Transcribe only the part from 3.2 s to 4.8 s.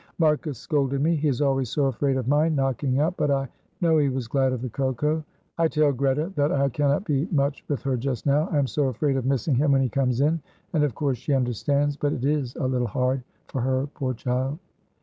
I know he was glad of the